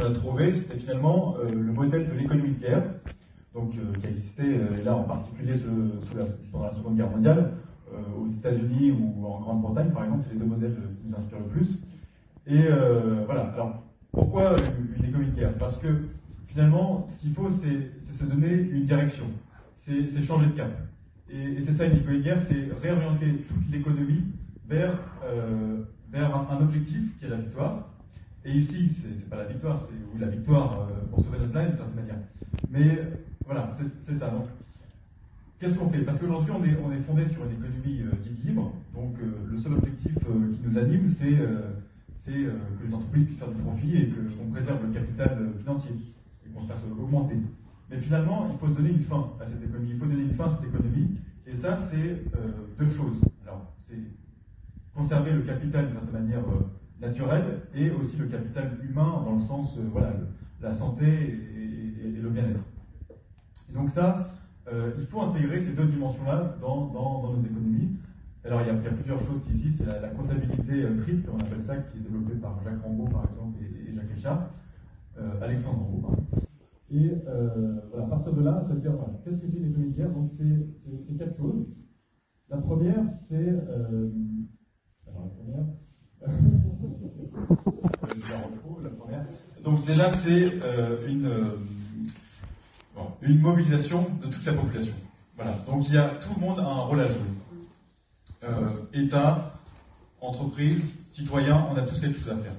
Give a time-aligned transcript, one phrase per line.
[0.00, 2.82] qu'on a trouvé, c'était finalement le modèle de l'économie de guerre,
[3.54, 5.54] donc, qui existait là en particulier
[6.52, 7.52] pendant la Seconde Guerre mondiale,
[7.92, 11.46] aux États-Unis ou en Grande-Bretagne, par exemple, c'est les deux modèles qui nous inspirent le
[11.46, 11.78] plus.
[12.46, 12.68] Et
[13.26, 13.52] voilà.
[13.54, 13.82] Alors,
[14.12, 14.56] pourquoi
[14.98, 15.58] une économie de guerre?
[15.58, 15.88] Parce que
[16.46, 17.90] finalement, ce qu'il faut, c'est
[18.20, 19.24] se donner une direction,
[19.86, 20.70] c'est changer de cap.
[21.32, 24.24] Et, c'est ça une économie de guerre, c'est réorienter toute l'économie
[24.68, 25.82] vers, euh,
[26.12, 27.89] vers un, objectif qui est la victoire.
[28.44, 31.76] Et ici, c'est pas la victoire, c'est la victoire euh, pour sauver notre ligne d'une
[31.76, 32.18] certaine manière.
[32.70, 32.98] Mais
[33.44, 33.76] voilà,
[34.06, 34.30] c'est ça.
[34.30, 34.46] Donc,
[35.58, 35.98] qu'est-ce qu'on fait?
[35.98, 38.72] Parce qu'aujourd'hui, on est, on est fondé sur une économie euh, dite libre.
[38.94, 41.30] Donc, le seul objectif qui nous anime, c'est
[42.26, 42.32] que
[42.84, 45.92] les entreprises puissent faire du profit et qu'on préserve le capital financier
[46.44, 47.36] et qu'on se fasse augmenter.
[47.90, 49.90] Mais finalement, il faut donner une fin à cette économie.
[49.92, 51.16] Il faut donner une fin à cette économie.
[51.46, 52.24] Et ça, c'est
[52.78, 53.20] deux choses.
[53.46, 53.96] Alors, c'est
[54.94, 56.44] conserver le capital d'une certaine manière
[57.00, 60.12] naturelle et aussi le capital humain dans le sens, voilà,
[60.60, 62.60] la santé et, le bien-être.
[63.72, 64.28] Donc ça,
[64.70, 67.96] il faut intégrer ces deux dimensions-là dans, dans, nos économies.
[68.42, 69.84] Alors, il y, a, plusieurs choses qui existent.
[69.86, 73.28] La, la comptabilité euh, triple, on appelle ça, qui est développée par Jacques Rambaud, par
[73.28, 74.50] exemple, et, Jacques Richard.
[75.18, 76.16] Euh, Alexandre Rambaud,
[76.90, 79.70] Et euh, voilà, à partir de là, ça veut dire, voilà, qu'est-ce que c'est une
[79.70, 80.30] économie de Donc,
[81.06, 81.66] c'est quatre choses.
[82.48, 83.34] La première, c'est.
[83.36, 84.10] Euh,
[85.06, 85.66] alors, la première.
[89.64, 91.56] Donc, déjà, c'est euh, une, euh,
[93.22, 94.94] une mobilisation de toute la population.
[95.36, 95.52] Voilà.
[95.66, 97.20] Donc, il y a, tout le monde a un rôle à jouer.
[98.42, 99.52] Euh, État,
[100.20, 102.54] entreprise, citoyen, on a tous quelque chose à faire.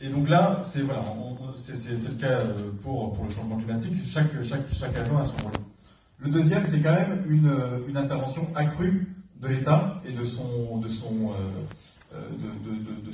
[0.00, 4.04] Et donc là, c'est voilà, le cas euh, pour, le changement climatique.
[4.04, 5.52] Chaque, agent a son rôle.
[6.18, 11.32] Le deuxième, c'est quand même une, intervention accrue de l'État et de son, de son,
[12.12, 13.11] de,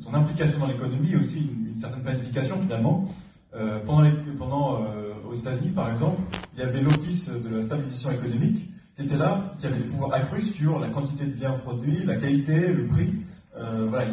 [0.00, 3.08] son implication dans l'économie et aussi une, certaine planification finalement.
[3.54, 4.84] Euh, pendant, les, pendant
[5.28, 6.20] aux États-Unis, par exemple,
[6.54, 10.14] il y avait l'Office de la stabilisation économique qui était là, qui avait des pouvoirs
[10.14, 13.12] accrus sur la quantité de biens produits, la qualité, le prix.
[13.56, 14.06] Euh, voilà,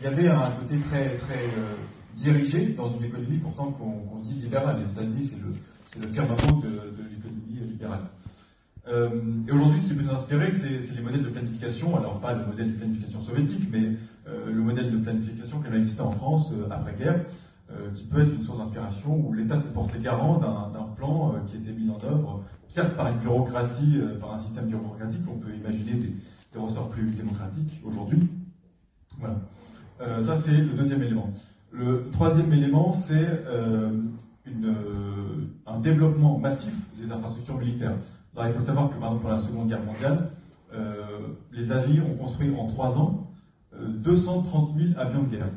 [0.00, 1.74] il, y avait un côté très, très euh,
[2.14, 4.80] dirigé dans une économie pourtant qu'on dit libérale.
[4.80, 5.54] Les États-Unis, c'est le,
[5.84, 8.02] c'est le firmament de, de l'économie libérale.
[8.88, 9.08] Euh,
[9.48, 11.96] et aujourd'hui, ce qui peut nous inspirer, c'est les modèles de planification.
[11.96, 13.92] Alors, pas le modèle de planification soviétique, mais
[14.28, 17.24] euh, le modèle de planification qui avait existé en France euh, après-guerre,
[17.94, 21.72] qui peut être une source d'inspiration où l'État se portait garant d'un plan qui était
[21.72, 26.12] mis en œuvre certes par une bureaucratie, par un système bureaucratique, on peut imaginer des,
[26.54, 28.20] ressorts plus démocratiques aujourd'hui.
[29.18, 30.22] Voilà.
[30.22, 31.28] Ça, c'est le deuxième élément.
[31.72, 33.42] Le troisième élément, c'est
[35.66, 37.96] un développement massif des infrastructures militaires.
[38.36, 40.30] Alors, il faut savoir que, par exemple, pour la Seconde Guerre mondiale,
[41.52, 43.26] les États-Unis ont construit en trois ans
[43.80, 45.48] 230 000 avions de guerre.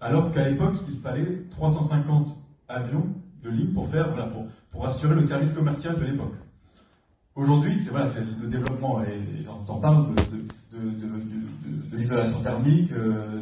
[0.00, 2.36] Alors qu'à l'époque, il fallait 350
[2.68, 3.06] avions
[3.42, 6.34] de ligne pour faire, voilà, pour, pour assurer le service commercial de l'époque.
[7.34, 8.06] Aujourd'hui, c'est voilà,
[8.42, 10.22] le développement, et, j'en parle de,
[10.76, 11.06] de, de,
[11.90, 13.40] de l'isolation thermique, euh,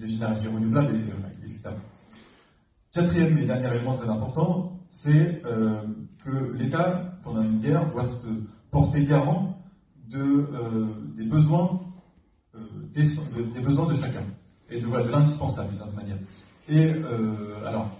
[0.00, 1.70] des énergies renouvelables, et, etc.
[2.92, 5.82] Quatrième et dernier élément très important, c'est euh,
[6.24, 8.26] que l'État, pendant une guerre, doit se
[8.70, 9.62] porter garant
[10.08, 10.86] de, euh,
[11.16, 11.80] des besoins
[12.92, 14.24] de chacun
[14.70, 16.18] et de, voilà, de l'indispensable d'une certaine manière.
[16.68, 16.92] Et
[17.66, 17.90] alors,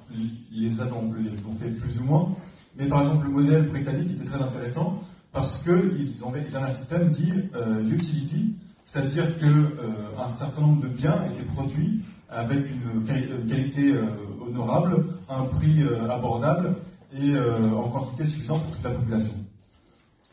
[0.52, 1.12] les États l'ont
[1.58, 2.34] fait plus ou moins,
[2.76, 5.00] mais par exemple, le modèle britannique était très intéressant
[5.32, 10.82] parce qu'ils ont, ils ont un système dit euh, utility, c'est-à-dire qu'un euh, certain nombre
[10.82, 13.04] de biens étaient produits avec une,
[13.46, 14.04] qualité euh,
[14.46, 16.76] honorable, un prix abordable
[17.12, 19.32] et en quantité suffisante pour toute la population.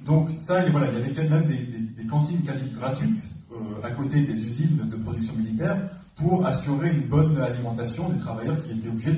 [0.02, 3.30] Donc ça, voilà, il y avait même des, cantines quasi gratuites
[3.84, 8.72] à côté des usines de production militaire pour assurer une bonne alimentation des travailleurs qui
[8.72, 9.14] étaient obligés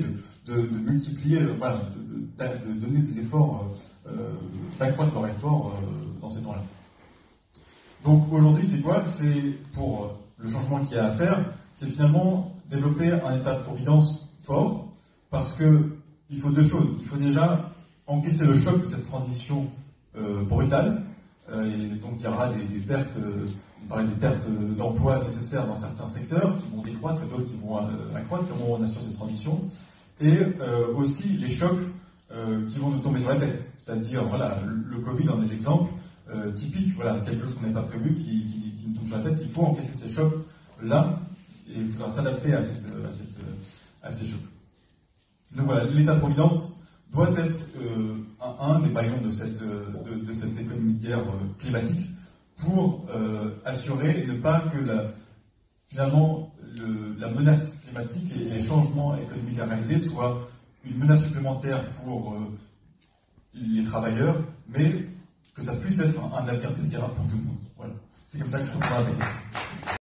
[0.46, 1.78] de, multiplier, voilà,
[2.38, 3.70] de, donner des efforts,
[4.06, 4.32] euh, euh,
[4.78, 6.62] d'accroître leurs efforts euh, dans ces temps-là.
[8.04, 9.02] Donc aujourd'hui, c'est quoi?
[9.02, 11.44] C'est pour le changement qu'il y a à faire,
[11.74, 14.88] c'est finalement développer un état de providence fort,
[15.30, 15.96] parce que
[16.30, 16.96] il faut deux choses.
[17.00, 17.72] Il faut déjà
[18.06, 19.66] encaisser le choc de cette transition
[20.48, 21.02] brutale,
[21.52, 23.16] et donc il y aura des, pertes,
[23.82, 27.56] on parlait des pertes d'emplois nécessaires dans certains secteurs qui vont décroître et d'autres qui
[27.56, 27.78] vont
[28.14, 28.44] accroître.
[28.48, 29.60] Comment on assure cette transition
[30.20, 30.38] Et
[30.96, 31.80] aussi les chocs
[32.32, 33.64] euh, qui vont nous tomber sur la tête.
[33.76, 35.92] C'est-à-dire, voilà, le Covid en est l'exemple
[36.32, 38.46] euh, typique, voilà, quelque chose qu'on n'avait pas prévu qui,
[38.86, 39.40] nous tombe sur la tête.
[39.42, 41.18] Il faut encaisser ces chocs-là
[41.80, 43.36] et faudra s'adapter à, cette, à, cette,
[44.02, 44.40] à ces chocs.
[45.54, 46.80] Donc voilà, l'état de providence
[47.10, 51.54] doit être euh, un, un, des baillons de cette, de, cette économie de guerre euh,
[51.58, 52.08] climatique
[52.58, 55.12] pour euh, assurer et ne pas que la,
[55.86, 60.48] finalement le, la menace climatique et les changements économiques à réaliser soient
[60.84, 62.34] une menace supplémentaire pour
[63.52, 64.36] les travailleurs,
[64.68, 65.06] mais
[65.54, 67.58] que ça puisse être un, avenir désirable pour tout le monde.
[67.76, 67.92] Voilà.
[68.26, 69.90] C'est comme ça que je à ta question.